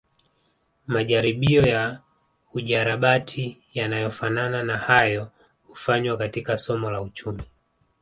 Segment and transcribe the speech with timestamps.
[0.87, 2.01] Majaribio ya
[2.53, 5.31] ujarabati yanayofanana na hayo
[5.67, 7.43] hufanywa katika somo la uchumi